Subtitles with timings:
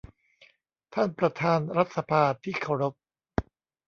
[0.93, 2.93] ท่านประธานรัฐสภาที่เคารพ